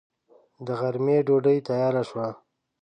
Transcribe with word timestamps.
د 0.65 0.67
غرمې 0.79 1.17
ډوډۍ 1.27 1.57
تياره 1.67 2.03
شوه. 2.09 2.27